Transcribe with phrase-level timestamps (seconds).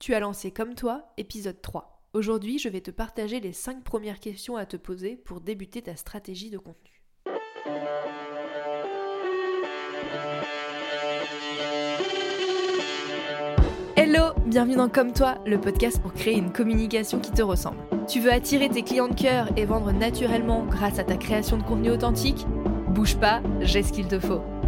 [0.00, 2.00] Tu as lancé comme toi, épisode 3.
[2.14, 5.94] Aujourd'hui, je vais te partager les 5 premières questions à te poser pour débuter ta
[5.94, 7.02] stratégie de contenu.
[13.94, 17.76] Hello, bienvenue dans Comme toi, le podcast pour créer une communication qui te ressemble.
[18.08, 21.62] Tu veux attirer tes clients de cœur et vendre naturellement grâce à ta création de
[21.62, 22.46] contenu authentique?
[22.88, 24.40] Bouge pas, j'ai ce qu'il te faut.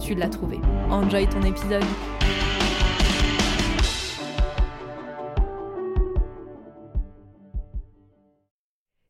[0.00, 0.58] tu l'as trouvé.
[0.88, 1.84] Enjoy ton épisode.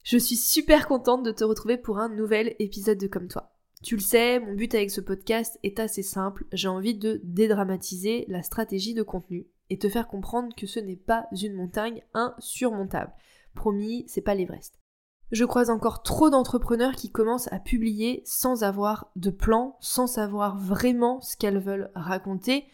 [0.03, 3.53] Je suis super contente de te retrouver pour un nouvel épisode de Comme toi.
[3.83, 8.27] Tu le sais, mon but avec ce podcast est assez simple, j'ai envie de dédramatiser
[8.29, 13.13] la stratégie de contenu et te faire comprendre que ce n'est pas une montagne insurmontable.
[13.55, 14.80] Promis, c'est pas l'Everest.
[15.31, 20.59] Je croise encore trop d'entrepreneurs qui commencent à publier sans avoir de plan, sans savoir
[20.59, 22.65] vraiment ce qu'elles veulent raconter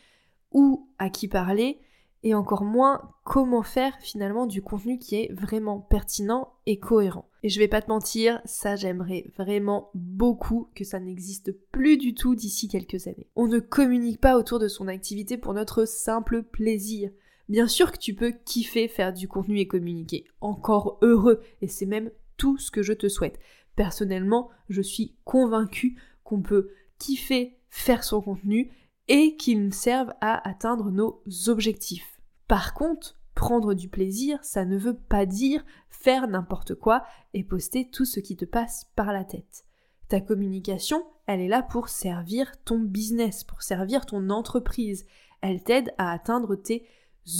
[0.53, 1.81] ou à qui parler,
[2.23, 7.29] et encore moins comment faire finalement du contenu qui est vraiment pertinent et cohérent.
[7.43, 12.15] Et je vais pas te mentir, ça j'aimerais vraiment beaucoup que ça n'existe plus du
[12.15, 13.29] tout d'ici quelques années.
[13.37, 17.11] On ne communique pas autour de son activité pour notre simple plaisir.
[17.49, 20.25] Bien sûr que tu peux kiffer faire du contenu et communiquer.
[20.41, 21.41] Encore heureux.
[21.61, 23.39] Et c'est même tout ce que je te souhaite.
[23.75, 28.71] Personnellement, je suis convaincue qu'on peut kiffer faire son contenu
[29.09, 32.21] et qu'il serve à atteindre nos objectifs.
[32.49, 37.89] Par contre, prendre du plaisir, ça ne veut pas dire faire n'importe quoi et poster
[37.91, 39.65] tout ce qui te passe par la tête.
[40.09, 45.05] Ta communication, elle est là pour servir ton business, pour servir ton entreprise.
[45.41, 46.87] Elle t'aide à atteindre tes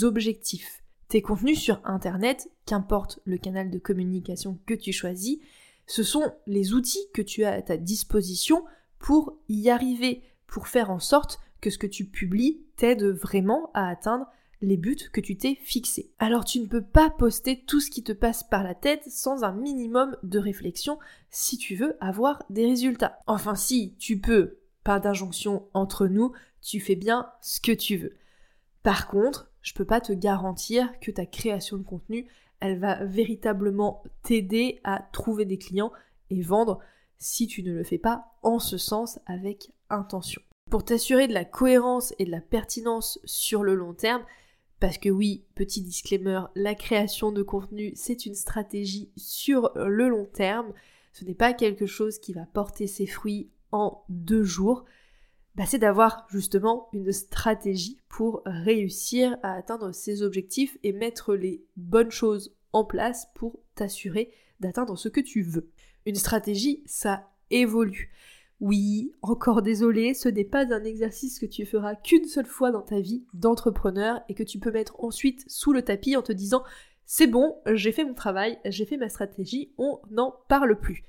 [0.03, 0.83] objectifs.
[1.09, 5.39] Tes contenus sur Internet, qu'importe le canal de communication que tu choisis,
[5.87, 8.65] ce sont les outils que tu as à ta disposition
[8.99, 13.89] pour y arriver, pour faire en sorte que ce que tu publies t'aide vraiment à
[13.89, 14.27] atteindre
[14.63, 16.11] les buts que tu t'es fixés.
[16.19, 19.45] Alors tu ne peux pas poster tout ce qui te passe par la tête sans
[19.45, 20.99] un minimum de réflexion
[21.31, 23.21] si tu veux avoir des résultats.
[23.27, 28.15] Enfin si, tu peux, pas d'injonction entre nous, tu fais bien ce que tu veux.
[28.83, 32.29] Par contre, je peux pas te garantir que ta création de contenu,
[32.61, 35.93] elle va véritablement t'aider à trouver des clients
[36.31, 36.79] et vendre
[37.19, 40.41] si tu ne le fais pas en ce sens avec intention.
[40.71, 44.23] Pour t'assurer de la cohérence et de la pertinence sur le long terme,
[44.79, 50.27] parce que oui, petit disclaimer, la création de contenu, c'est une stratégie sur le long
[50.27, 50.73] terme.
[51.13, 54.85] Ce n'est pas quelque chose qui va porter ses fruits en deux jours.
[55.57, 61.65] Bah, c'est d'avoir justement une stratégie pour réussir à atteindre ses objectifs et mettre les
[61.77, 64.31] bonnes choses en place pour t'assurer
[64.61, 65.71] d'atteindre ce que tu veux.
[66.05, 68.13] Une stratégie, ça évolue.
[68.61, 72.83] Oui, encore désolé, ce n'est pas un exercice que tu feras qu'une seule fois dans
[72.83, 76.65] ta vie d'entrepreneur et que tu peux mettre ensuite sous le tapis en te disant
[77.07, 81.05] c'est bon, j'ai fait mon travail, j'ai fait ma stratégie, on n'en parle plus.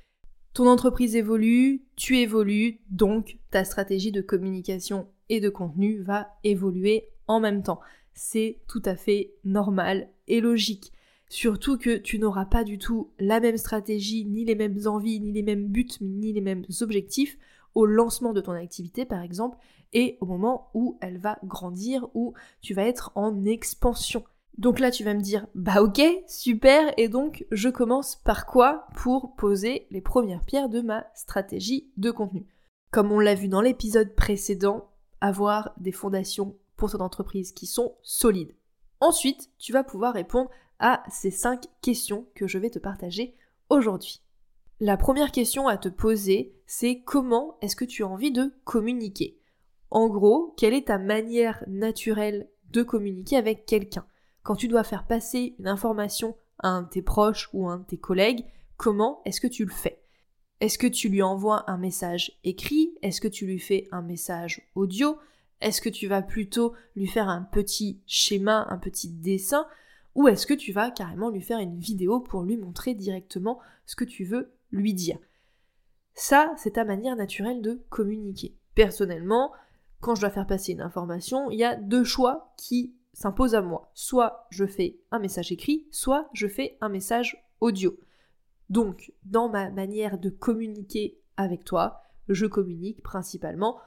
[0.57, 7.09] Ton entreprise évolue, tu évolues, donc ta stratégie de communication et de contenu va évoluer
[7.27, 7.79] en même temps.
[8.15, 10.91] C'est tout à fait normal et logique.
[11.29, 15.31] Surtout que tu n'auras pas du tout la même stratégie, ni les mêmes envies, ni
[15.31, 17.37] les mêmes buts, ni les mêmes objectifs
[17.75, 19.59] au lancement de ton activité par exemple,
[19.93, 24.23] et au moment où elle va grandir, où tu vas être en expansion.
[24.57, 28.87] Donc là, tu vas me dire, bah ok, super, et donc je commence par quoi
[28.95, 32.47] pour poser les premières pierres de ma stratégie de contenu.
[32.89, 34.89] Comme on l'a vu dans l'épisode précédent,
[35.21, 38.55] avoir des fondations pour ton entreprise qui sont solides.
[38.99, 43.35] Ensuite, tu vas pouvoir répondre à ces cinq questions que je vais te partager
[43.69, 44.21] aujourd'hui.
[44.79, 49.39] La première question à te poser, c'est comment est-ce que tu as envie de communiquer?
[49.89, 54.05] En gros, quelle est ta manière naturelle de communiquer avec quelqu'un?
[54.47, 57.79] Quand tu dois faire passer une information à un de tes proches ou à un
[57.79, 58.45] de tes collègues,
[58.77, 60.01] comment est-ce que tu le fais?
[60.61, 62.93] Est-ce que tu lui envoies un message écrit?
[63.01, 65.17] Est-ce que tu lui fais un message audio?
[65.59, 69.67] Est-ce que tu vas plutôt lui faire un petit schéma, un petit dessin?
[70.15, 73.97] Ou est-ce que tu vas carrément lui faire une vidéo pour lui montrer directement ce
[73.97, 75.19] que tu veux lui dire?
[76.13, 78.55] Ça, c'est ta manière naturelle de communiquer.
[78.75, 79.51] Personnellement,
[79.99, 83.63] quand je dois faire passer une information, il y a deux choix qui s'impose à
[83.63, 83.89] moi.
[83.95, 87.97] Soit je fais un message écrit, soit je fais un message audio.
[88.69, 93.79] Donc, dans ma manière de communiquer avec toi, je communique principalement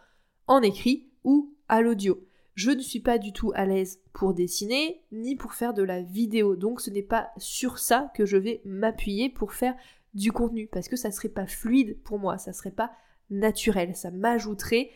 [0.48, 2.26] en écrit ou à l'audio.
[2.56, 6.02] Je ne suis pas du tout à l'aise pour dessiner ni pour faire de la
[6.02, 6.56] vidéo.
[6.56, 9.76] Donc ce n'est pas sur ça que je vais m'appuyer pour faire
[10.12, 12.90] du contenu parce que ça serait pas fluide pour moi, ça serait pas
[13.30, 14.90] naturel, ça m'ajouterait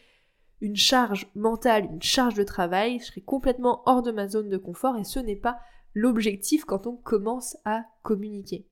[0.65, 4.57] une charge mentale, une charge de travail, je serais complètement hors de ma zone de
[4.57, 5.59] confort et ce n'est pas
[5.93, 8.67] l'objectif quand on commence à communiquer.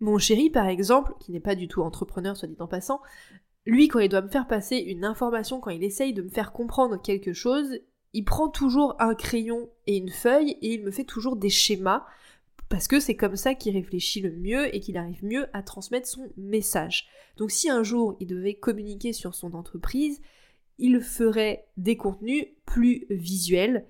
[0.00, 3.00] Mon chéri, par exemple, qui n'est pas du tout entrepreneur, soit dit en passant,
[3.64, 6.52] lui, quand il doit me faire passer une information, quand il essaye de me faire
[6.52, 7.78] comprendre quelque chose,
[8.12, 12.04] il prend toujours un crayon et une feuille et il me fait toujours des schémas
[12.68, 16.06] parce que c'est comme ça qu'il réfléchit le mieux et qu'il arrive mieux à transmettre
[16.06, 17.08] son message.
[17.38, 20.20] Donc si un jour il devait communiquer sur son entreprise,
[20.78, 23.86] il ferait des contenus plus visuels,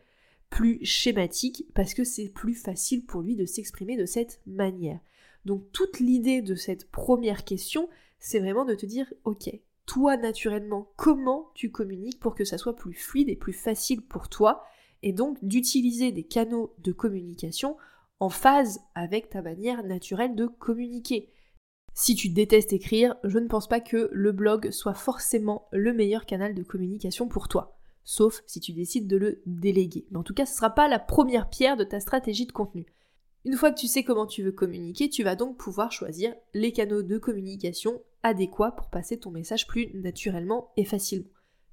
[0.50, 5.00] plus schématiques, parce que c'est plus facile pour lui de s'exprimer de cette manière.
[5.44, 7.88] Donc toute l'idée de cette première question,
[8.18, 9.50] c'est vraiment de te dire, ok,
[9.86, 14.28] toi naturellement, comment tu communiques pour que ça soit plus fluide et plus facile pour
[14.28, 14.64] toi,
[15.02, 17.76] et donc d'utiliser des canaux de communication
[18.20, 21.30] en phase avec ta manière naturelle de communiquer.
[21.96, 26.26] Si tu détestes écrire, je ne pense pas que le blog soit forcément le meilleur
[26.26, 30.04] canal de communication pour toi, sauf si tu décides de le déléguer.
[30.10, 32.52] Mais en tout cas, ce ne sera pas la première pierre de ta stratégie de
[32.52, 32.86] contenu.
[33.44, 36.72] Une fois que tu sais comment tu veux communiquer, tu vas donc pouvoir choisir les
[36.72, 41.28] canaux de communication adéquats pour passer ton message plus naturellement et facilement.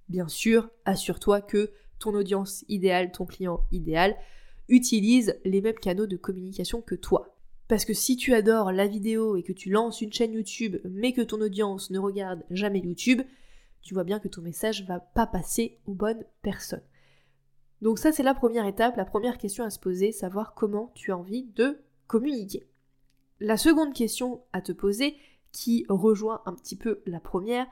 [0.07, 4.15] Bien sûr, assure-toi que ton audience idéale, ton client idéal,
[4.67, 7.30] utilise les mêmes canaux de communication que toi.
[7.71, 11.13] Parce que si tu adores la vidéo et que tu lances une chaîne YouTube mais
[11.13, 13.21] que ton audience ne regarde jamais YouTube,
[13.81, 16.83] tu vois bien que ton message va pas passer aux bonnes personnes.
[17.81, 21.13] Donc ça c'est la première étape, la première question à se poser, savoir comment tu
[21.13, 22.67] as envie de communiquer.
[23.39, 25.15] La seconde question à te poser,
[25.53, 27.67] qui rejoint un petit peu la première,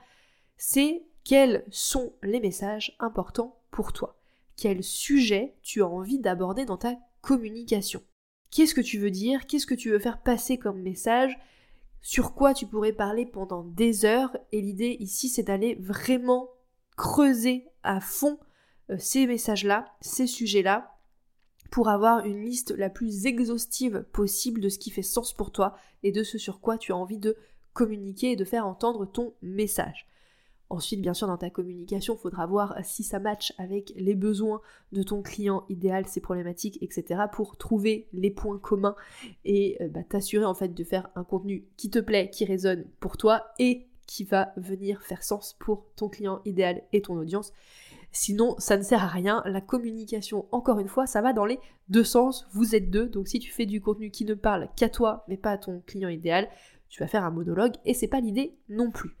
[0.56, 4.18] c'est quels sont les messages importants pour toi?
[4.56, 8.00] Quel sujet tu as envie d'aborder dans ta communication?
[8.50, 11.38] Qu'est-ce que tu veux dire Qu'est-ce que tu veux faire passer comme message
[12.00, 16.50] Sur quoi tu pourrais parler pendant des heures Et l'idée ici, c'est d'aller vraiment
[16.96, 18.38] creuser à fond
[18.90, 20.96] euh, ces messages-là, ces sujets-là,
[21.70, 25.76] pour avoir une liste la plus exhaustive possible de ce qui fait sens pour toi
[26.02, 27.36] et de ce sur quoi tu as envie de
[27.72, 30.06] communiquer et de faire entendre ton message.
[30.70, 34.60] Ensuite, bien sûr, dans ta communication, il faudra voir si ça match avec les besoins
[34.92, 37.22] de ton client idéal, ses problématiques, etc.
[37.32, 38.94] pour trouver les points communs
[39.44, 42.84] et euh, bah, t'assurer en fait de faire un contenu qui te plaît, qui résonne
[43.00, 47.52] pour toi et qui va venir faire sens pour ton client idéal et ton audience.
[48.12, 49.42] Sinon, ça ne sert à rien.
[49.46, 51.58] La communication, encore une fois, ça va dans les
[51.88, 52.46] deux sens.
[52.52, 55.36] Vous êtes deux, donc si tu fais du contenu qui ne parle qu'à toi, mais
[55.36, 56.48] pas à ton client idéal,
[56.88, 59.19] tu vas faire un monologue et c'est pas l'idée non plus.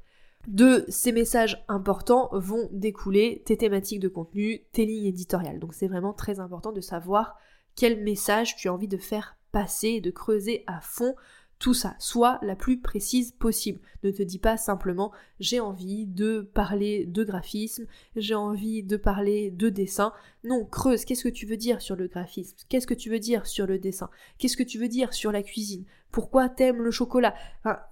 [0.50, 5.60] De ces messages importants vont découler tes thématiques de contenu, tes lignes éditoriales.
[5.60, 7.36] Donc c'est vraiment très important de savoir
[7.76, 11.14] quel message tu as envie de faire passer de creuser à fond
[11.60, 13.80] tout ça, soit la plus précise possible.
[14.02, 17.86] Ne te dis pas simplement j'ai envie de parler de graphisme,
[18.16, 20.14] j'ai envie de parler de dessin.
[20.42, 22.56] Non, creuse, qu'est-ce que tu veux dire sur le graphisme?
[22.70, 24.08] Qu'est-ce que tu veux dire sur le dessin?
[24.38, 25.84] Qu'est-ce que tu veux dire sur la cuisine?
[26.10, 27.34] Pourquoi t'aimes le chocolat?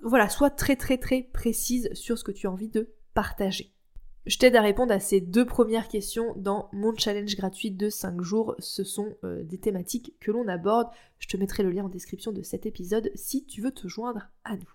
[0.02, 3.74] Voilà, sois très très très précise sur ce que tu as envie de partager.
[4.28, 8.20] Je t'aide à répondre à ces deux premières questions dans mon challenge gratuit de 5
[8.20, 8.54] jours.
[8.58, 10.88] Ce sont euh, des thématiques que l'on aborde.
[11.18, 14.28] Je te mettrai le lien en description de cet épisode si tu veux te joindre
[14.44, 14.70] à nous.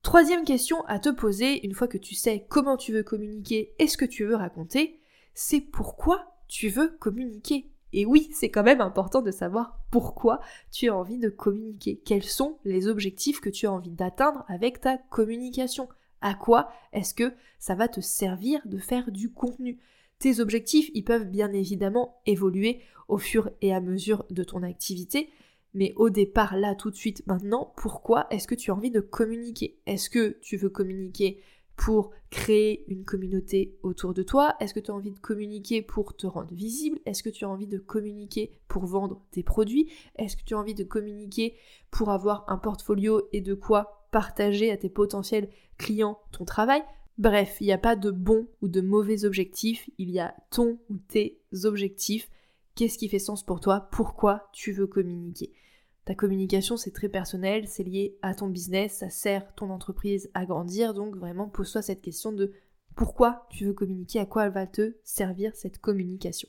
[0.00, 3.88] Troisième question à te poser, une fois que tu sais comment tu veux communiquer et
[3.88, 4.98] ce que tu veux raconter,
[5.34, 7.70] c'est pourquoi tu veux communiquer?
[7.92, 10.40] Et oui, c'est quand même important de savoir pourquoi
[10.72, 12.00] tu as envie de communiquer.
[12.06, 15.90] Quels sont les objectifs que tu as envie d'atteindre avec ta communication?
[16.24, 19.78] À quoi est-ce que ça va te servir de faire du contenu?
[20.18, 25.28] Tes objectifs, ils peuvent bien évidemment évoluer au fur et à mesure de ton activité,
[25.74, 29.00] mais au départ, là, tout de suite, maintenant, pourquoi est-ce que tu as envie de
[29.00, 29.78] communiquer?
[29.86, 31.42] Est-ce que tu veux communiquer
[31.76, 34.54] pour créer une communauté autour de toi?
[34.60, 37.00] Est-ce que tu as envie de communiquer pour te rendre visible?
[37.04, 39.90] Est-ce que tu as envie de communiquer pour vendre tes produits?
[40.16, 41.56] Est-ce que tu as envie de communiquer
[41.90, 46.84] pour avoir un portfolio et de quoi partager à tes potentiels clients ton travail.
[47.18, 50.78] Bref, il n'y a pas de bon ou de mauvais objectifs, il y a ton
[50.88, 52.30] ou tes objectifs.
[52.76, 53.88] Qu'est-ce qui fait sens pour toi?
[53.90, 55.52] Pourquoi tu veux communiquer?
[56.04, 60.46] Ta communication, c'est très personnel, c'est lié à ton business, ça sert ton entreprise à
[60.46, 62.52] grandir, donc vraiment pose-toi cette question de
[62.94, 66.48] pourquoi tu veux communiquer, à quoi va te servir cette communication.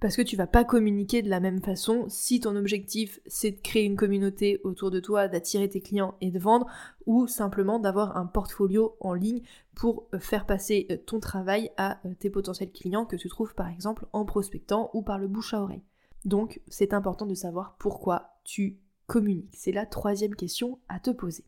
[0.00, 3.60] Parce que tu vas pas communiquer de la même façon si ton objectif c'est de
[3.60, 6.66] créer une communauté autour de toi, d'attirer tes clients et de vendre,
[7.06, 9.42] ou simplement d'avoir un portfolio en ligne
[9.74, 13.54] pour euh, faire passer euh, ton travail à euh, tes potentiels clients que tu trouves
[13.54, 15.84] par exemple en prospectant ou par le bouche à oreille.
[16.24, 19.54] Donc c'est important de savoir pourquoi tu communiques.
[19.56, 21.44] C'est la troisième question à te poser.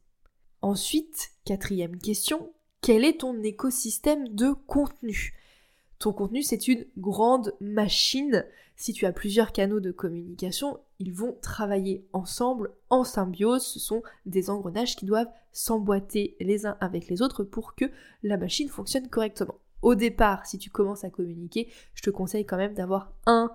[0.63, 5.35] Ensuite, quatrième question, quel est ton écosystème de contenu?
[5.99, 8.45] Ton contenu, c'est une grande machine.
[8.77, 13.65] Si tu as plusieurs canaux de communication, ils vont travailler ensemble en symbiose.
[13.65, 17.87] Ce sont des engrenages qui doivent s'emboîter les uns avec les autres pour que
[18.23, 19.57] la machine fonctionne correctement.
[19.83, 23.51] Au départ, si tu commences à communiquer, je te conseille quand même d'avoir un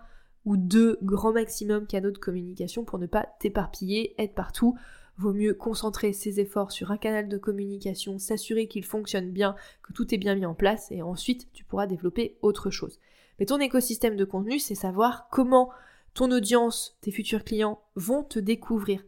[0.46, 4.78] ou deux grands maximum canaux de communication pour ne pas t'éparpiller, être partout
[5.18, 9.94] vaut mieux concentrer ses efforts sur un canal de communication, s'assurer qu'il fonctionne bien, que
[9.94, 13.00] tout est bien mis en place, et ensuite tu pourras développer autre chose.
[13.40, 15.70] Mais ton écosystème de contenu, c'est savoir comment
[16.14, 19.04] ton audience, tes futurs clients vont te découvrir.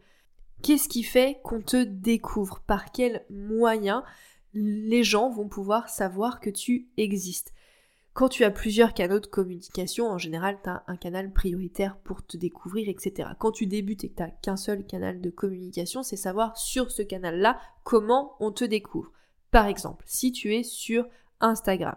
[0.62, 2.60] Qu'est-ce qui fait qu'on te découvre?
[2.66, 4.02] Par quels moyens
[4.54, 7.52] les gens vont pouvoir savoir que tu existes?
[8.16, 12.24] Quand tu as plusieurs canaux de communication, en général, tu as un canal prioritaire pour
[12.24, 13.28] te découvrir, etc.
[13.38, 16.90] Quand tu débutes et que tu n'as qu'un seul canal de communication, c'est savoir sur
[16.90, 19.12] ce canal-là comment on te découvre.
[19.50, 21.06] Par exemple, si tu es sur
[21.40, 21.94] Instagram,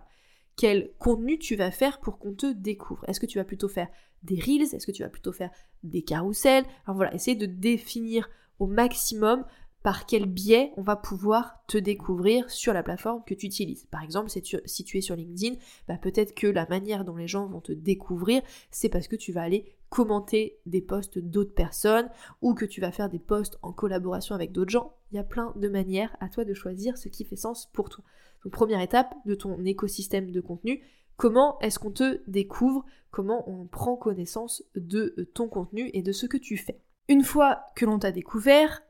[0.57, 3.07] quel contenu tu vas faire pour qu'on te découvre?
[3.07, 3.87] Est-ce que tu vas plutôt faire
[4.23, 4.75] des reels?
[4.75, 5.51] Est-ce que tu vas plutôt faire
[5.83, 6.65] des carousels?
[6.85, 9.45] Alors voilà, essayer de définir au maximum
[9.83, 13.85] par quel biais on va pouvoir te découvrir sur la plateforme que tu utilises.
[13.91, 15.55] Par exemple, si tu, es sur LinkedIn,
[15.87, 19.31] bah, peut-être que la manière dont les gens vont te découvrir, c'est parce que tu
[19.31, 22.09] vas aller commenter des posts d'autres personnes
[22.41, 24.95] ou que tu vas faire des posts en collaboration avec d'autres gens.
[25.11, 27.89] Il y a plein de manières à toi de choisir ce qui fait sens pour
[27.89, 28.03] toi.
[28.43, 30.83] Donc première étape de ton écosystème de contenu,
[31.17, 36.25] comment est-ce qu'on te découvre, comment on prend connaissance de ton contenu et de ce
[36.25, 36.81] que tu fais?
[37.07, 38.83] Une fois que l'on t'a découvert,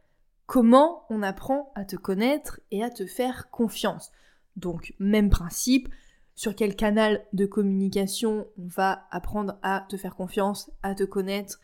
[0.49, 4.11] comment on apprend à te connaître et à te faire confiance.
[4.55, 5.89] Donc même principe,
[6.33, 11.59] sur quel canal de communication on va apprendre à te faire confiance, à te connaître,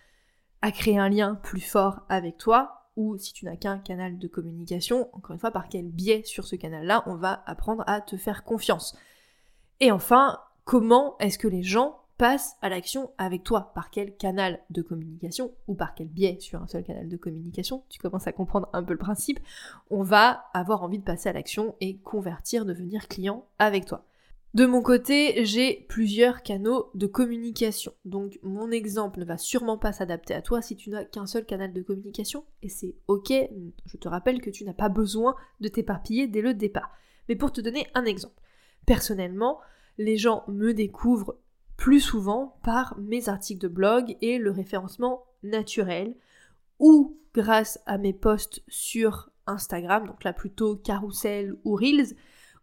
[0.61, 4.27] à créer un lien plus fort avec toi, ou si tu n'as qu'un canal de
[4.27, 8.17] communication, encore une fois, par quel biais sur ce canal-là on va apprendre à te
[8.17, 8.95] faire confiance.
[9.79, 13.71] Et enfin, comment est-ce que les gens passe à l'action avec toi.
[13.75, 17.83] Par quel canal de communication ou par quel biais sur un seul canal de communication,
[17.89, 19.39] tu commences à comprendre un peu le principe,
[19.89, 24.05] on va avoir envie de passer à l'action et convertir, devenir client avec toi.
[24.55, 27.91] De mon côté, j'ai plusieurs canaux de communication.
[28.05, 31.45] Donc mon exemple ne va sûrement pas s'adapter à toi si tu n'as qu'un seul
[31.45, 32.45] canal de communication.
[32.61, 33.33] Et c'est ok,
[33.85, 36.89] je te rappelle que tu n'as pas besoin de t'éparpiller dès le départ.
[37.27, 38.39] Mais pour te donner un exemple,
[38.85, 39.59] personnellement,
[39.97, 41.35] les gens me découvrent
[41.77, 46.15] plus souvent par mes articles de blog et le référencement naturel
[46.79, 52.15] ou grâce à mes posts sur Instagram, donc là plutôt carousel ou reels,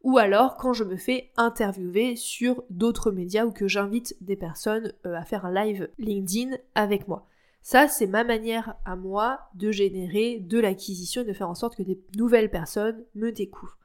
[0.02, 4.92] ou alors quand je me fais interviewer sur d'autres médias ou que j'invite des personnes
[5.06, 7.26] euh, à faire un live LinkedIn avec moi.
[7.60, 11.76] Ça, c'est ma manière à moi de générer de l'acquisition et de faire en sorte
[11.76, 13.78] que des nouvelles personnes me découvrent.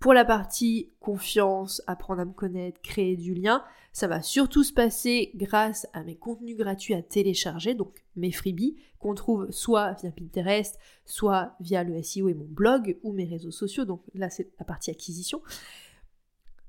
[0.00, 4.72] Pour la partie confiance, apprendre à me connaître, créer du lien, ça va surtout se
[4.72, 10.12] passer grâce à mes contenus gratuits à télécharger, donc mes freebies, qu'on trouve soit via
[10.12, 14.52] Pinterest, soit via le SEO et mon blog ou mes réseaux sociaux, donc là c'est
[14.60, 15.42] la partie acquisition.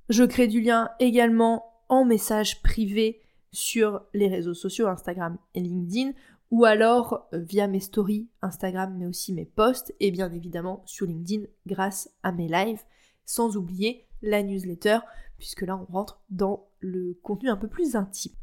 [0.09, 3.21] Je crée du lien également en message privé
[3.51, 6.13] sur les réseaux sociaux, Instagram et LinkedIn,
[6.49, 11.05] ou alors euh, via mes stories Instagram, mais aussi mes posts, et bien évidemment sur
[11.05, 12.81] LinkedIn grâce à mes lives
[13.29, 14.97] sans oublier la newsletter,
[15.37, 18.33] puisque là on rentre dans le contenu un peu plus intime.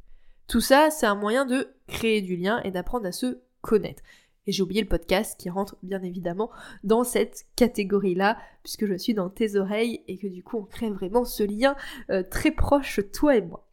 [0.46, 4.04] Tout ça, c'est un moyen de créer du lien et d'apprendre à se connaître.
[4.46, 6.52] Et j'ai oublié le podcast qui rentre bien évidemment
[6.84, 10.90] dans cette catégorie-là, puisque je suis dans tes oreilles et que du coup on crée
[10.90, 11.74] vraiment ce lien
[12.10, 13.68] euh, très proche, toi et moi.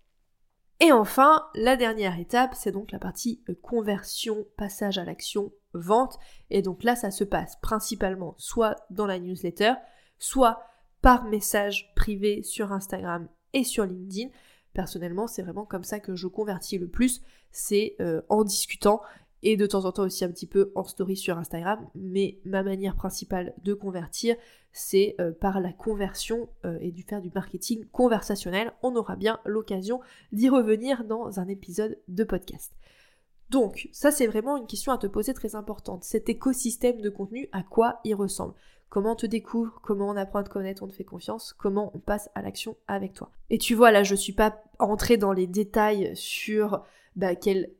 [0.80, 6.18] Et enfin, la dernière étape, c'est donc la partie euh, conversion, passage à l'action, vente.
[6.50, 9.74] Et donc là, ça se passe principalement soit dans la newsletter,
[10.18, 10.64] soit
[11.04, 14.30] par message privé sur Instagram et sur LinkedIn.
[14.74, 19.02] Personnellement, c'est vraiment comme ça que je convertis le plus, c'est euh, en discutant
[19.44, 21.86] et de temps en temps aussi un petit peu en story sur Instagram.
[21.94, 24.38] Mais ma manière principale de convertir,
[24.72, 28.72] c'est euh, par la conversion euh, et du faire du marketing conversationnel.
[28.82, 30.00] On aura bien l'occasion
[30.32, 32.72] d'y revenir dans un épisode de podcast.
[33.50, 36.06] Donc, ça c'est vraiment une question à te poser très importante.
[36.06, 38.56] Cet écosystème de contenu, à quoi il ressemble?
[38.94, 41.90] Comment on te découvre, comment on apprend à te connaître, on te fait confiance, comment
[41.96, 43.32] on passe à l'action avec toi.
[43.50, 46.84] Et tu vois, là, je suis pas entrée dans les détails sur
[47.16, 47.72] bah, quel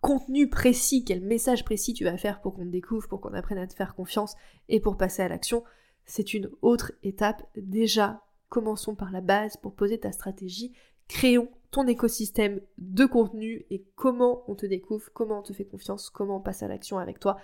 [0.00, 3.58] contenu précis, quel message précis tu vas faire pour qu'on te découvre, pour qu'on apprenne
[3.58, 4.34] à te faire confiance
[4.68, 5.62] et pour passer à l'action,
[6.06, 7.46] c'est une autre étape.
[7.56, 10.72] Déjà, commençons par la base pour poser ta stratégie.
[11.06, 16.10] Créons ton écosystème de contenu et comment on te découvre, comment on te fait confiance,
[16.10, 17.36] comment on passe à l'action avec toi.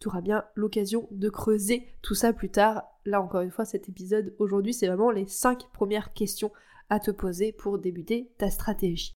[0.00, 2.84] Tu auras bien l'occasion de creuser tout ça plus tard.
[3.04, 6.52] Là encore une fois, cet épisode aujourd'hui, c'est vraiment les 5 premières questions
[6.90, 9.12] à te poser pour débuter ta stratégie.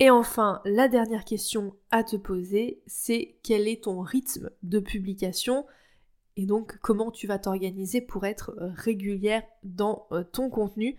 [0.00, 5.66] Et enfin, la dernière question à te poser, c'est quel est ton rythme de publication
[6.36, 10.96] et donc comment tu vas t'organiser pour être euh, régulière dans euh, ton contenu.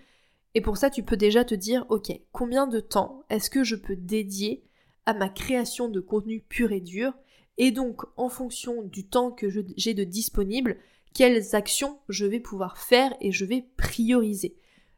[0.53, 3.77] Et pour ça, tu peux déjà te dire, ok, combien de temps est-ce que je
[3.77, 4.65] peux dédier
[5.05, 7.13] à ma création de contenu pur et dur
[7.59, 10.77] Et donc, en fonction du temps que j'ai de disponible,
[11.13, 14.55] quelles actions je vais pouvoir faire et je vais prioriser.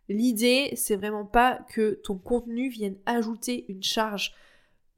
[0.10, 4.34] L'idée, c'est vraiment pas que ton contenu vienne ajouter une charge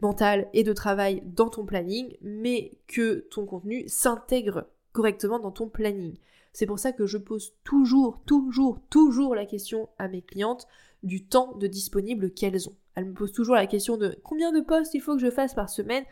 [0.01, 5.69] mentale et de travail dans ton planning, mais que ton contenu s'intègre correctement dans ton
[5.69, 6.17] planning.
[6.51, 10.67] C'est pour ça que je pose toujours, toujours, toujours la question à mes clientes
[11.01, 12.75] du temps de disponible qu'elles ont.
[12.95, 15.53] Elles me posent toujours la question de combien de postes il faut que je fasse
[15.53, 16.03] par semaine.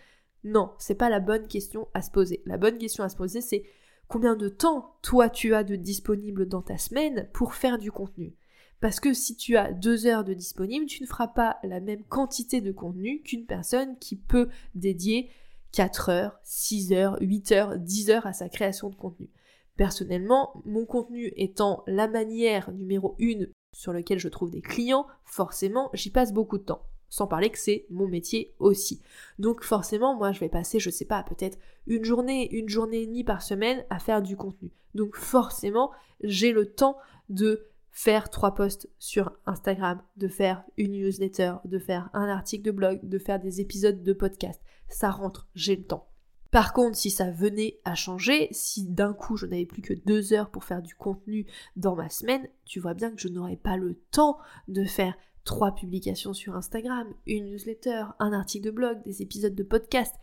[0.44, 2.42] Non, c'est pas la bonne question à se poser.
[2.46, 3.64] La bonne question à se poser, c'est
[4.08, 8.36] combien de temps toi tu as de disponible dans ta semaine pour faire du contenu?
[8.80, 12.04] Parce que si tu as deux heures de disponible, tu ne feras pas la même
[12.04, 15.30] quantité de contenu qu'une personne qui peut dédier
[15.72, 19.30] 4 heures, 6 heures, 8 heures, 10 heures à sa création de contenu.
[19.78, 25.92] Personnellement, mon contenu étant la manière numéro 1 sur laquelle je trouve des clients, forcément,
[25.94, 26.84] j'y passe beaucoup de temps.
[27.12, 29.02] Sans parler que c'est mon métier aussi.
[29.38, 33.06] Donc forcément, moi, je vais passer, je sais pas, peut-être une journée, une journée et
[33.06, 34.72] demie par semaine à faire du contenu.
[34.96, 35.92] Donc forcément,
[36.24, 42.10] j'ai le temps de faire trois posts sur Instagram, de faire une newsletter, de faire
[42.14, 44.62] un article de blog, de faire des épisodes de podcast.
[44.88, 46.08] Ça rentre, j'ai le temps.
[46.50, 50.32] Par contre, si ça venait à changer, si d'un coup je n'avais plus que deux
[50.32, 53.76] heures pour faire du contenu dans ma semaine, tu vois bien que je n'aurais pas
[53.76, 54.38] le temps
[54.70, 59.64] de faire trois publications sur Instagram, une newsletter, un article de blog, des épisodes de
[59.64, 60.16] podcast.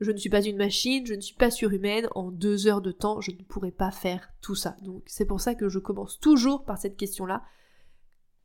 [0.00, 2.92] Je ne suis pas une machine, je ne suis pas surhumaine, en deux heures de
[2.92, 4.76] temps, je ne pourrais pas faire tout ça.
[4.82, 7.42] Donc c'est pour ça que je commence toujours par cette question-là.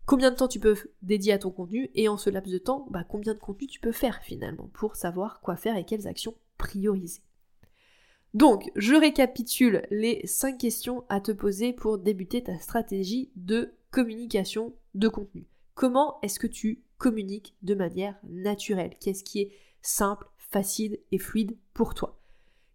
[0.06, 2.88] Combien de temps tu peux dédier à ton contenu et en ce laps de temps,
[2.91, 6.36] bah, combien de contenu tu peux faire finalement pour savoir quoi faire et quelles actions
[6.58, 7.22] prioriser?
[8.34, 14.76] Donc, je récapitule les cinq questions à te poser pour débuter ta stratégie de communication
[14.93, 15.48] de contenu.
[15.78, 18.96] Comment est-ce que tu communiques de manière naturelle?
[19.00, 19.52] Qu'est-ce qui est
[19.84, 22.20] simple, facile et fluide pour toi?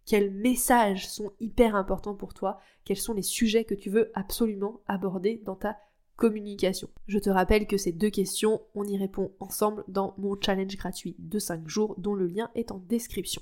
[0.05, 2.61] Quels messages sont hyper importants pour toi?
[2.85, 5.77] Quels sont les sujets que tu veux absolument aborder dans ta
[6.15, 6.87] communication?
[7.07, 11.17] Je te rappelle que ces deux questions, on y répond ensemble dans mon challenge gratuit
[11.19, 13.41] de 5 jours dont le lien est en description.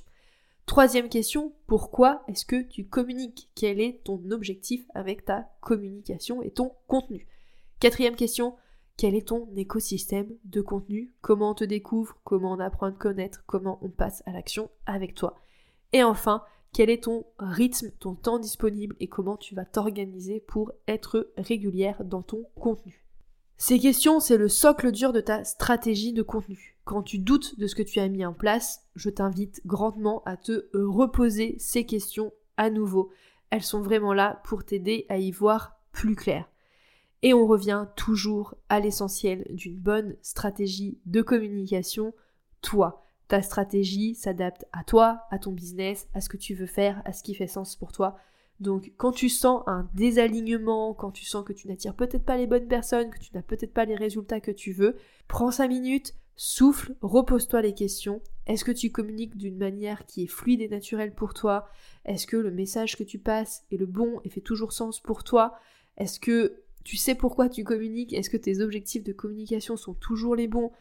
[0.65, 3.51] Troisième question, pourquoi est-ce que tu communiques?
[3.53, 7.27] Quel est ton objectif avec ta communication et ton contenu?
[7.79, 8.55] Quatrième question,
[8.97, 13.43] quel est ton écosystème de contenu, comment on te découvre, comment on apprend à connaître,
[13.47, 15.35] comment on passe à l'action avec toi?
[15.93, 20.71] Et enfin, quel est ton rythme, ton temps disponible et comment tu vas t'organiser pour
[20.87, 23.03] être régulière dans ton contenu?
[23.57, 26.77] Ces questions, c'est le socle dur de ta stratégie de contenu.
[26.83, 30.35] Quand tu doutes de ce que tu as mis en place, je t'invite grandement à
[30.35, 33.11] te reposer ces questions à nouveau.
[33.51, 36.49] Elles sont vraiment là pour t'aider à y voir plus clair.
[37.23, 42.13] Et on revient toujours à l'essentiel d'une bonne stratégie de communication,
[42.61, 43.03] toi.
[43.27, 47.13] Ta stratégie s'adapte à toi, à ton business, à ce que tu veux faire, à
[47.13, 48.17] ce qui fait sens pour toi.
[48.59, 52.47] Donc quand tu sens un désalignement, quand tu sens que tu n'attires peut-être pas les
[52.47, 54.95] bonnes personnes, que tu n'as peut-être pas les résultats que tu veux,
[55.27, 58.21] prends 5 minutes, souffle, repose-toi les questions.
[58.47, 61.67] Est-ce que tu communiques d'une manière qui est fluide et naturelle pour toi?
[62.05, 65.23] Est-ce que le message que tu passes est le bon et fait toujours sens pour
[65.23, 65.55] toi?
[65.97, 68.13] Est-ce que tu sais pourquoi tu communiques?
[68.13, 70.71] Est-ce que tes objectifs de communication sont toujours les bons?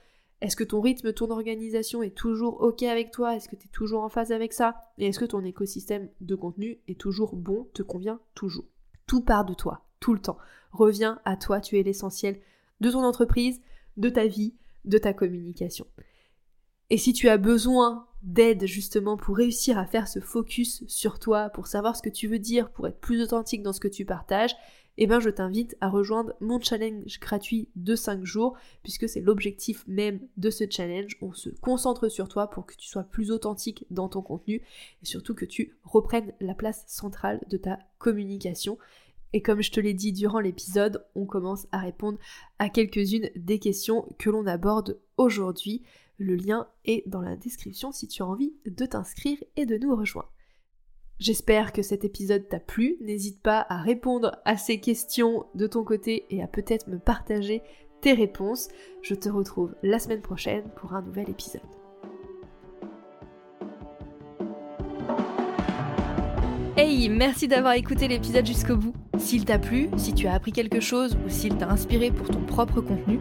[0.40, 3.36] Est-ce que ton rythme, ton organisation est toujours OK avec toi?
[3.36, 4.76] Est-ce que tu es toujours en phase avec ça?
[4.96, 8.64] Et est-ce que ton écosystème de contenu est toujours bon, te convient toujours?
[9.06, 10.38] Tout part de toi, tout le temps.
[10.72, 12.40] Reviens à toi, tu es l'essentiel
[12.80, 13.60] de ton entreprise,
[13.98, 14.54] de ta vie,
[14.86, 15.86] de ta communication.
[16.88, 21.48] Et si tu as besoin d'aide justement pour réussir à faire ce focus sur toi,
[21.50, 24.04] pour savoir ce que tu veux dire, pour être plus authentique dans ce que tu
[24.04, 24.56] partages,
[25.02, 29.82] eh ben je t'invite à rejoindre mon challenge gratuit de 5 jours, puisque c'est l'objectif
[29.88, 31.16] même de ce challenge.
[31.22, 34.56] On se concentre sur toi pour que tu sois plus authentique dans ton contenu
[35.02, 38.76] et surtout que tu reprennes la place centrale de ta communication.
[39.32, 42.18] Et comme je te l'ai dit durant l'épisode, on commence à répondre
[42.58, 45.82] à quelques-unes des questions que l'on aborde aujourd'hui.
[46.18, 49.96] Le lien est dans la description si tu as envie de t'inscrire et de nous
[49.96, 50.30] rejoindre.
[51.20, 52.96] J'espère que cet épisode t'a plu.
[53.02, 57.62] N'hésite pas à répondre à ces questions de ton côté et à peut-être me partager
[58.00, 58.68] tes réponses.
[59.02, 61.60] Je te retrouve la semaine prochaine pour un nouvel épisode.
[66.78, 68.94] Hey, merci d'avoir écouté l'épisode jusqu'au bout.
[69.18, 72.40] S'il t'a plu, si tu as appris quelque chose ou s'il t'a inspiré pour ton
[72.46, 73.20] propre contenu,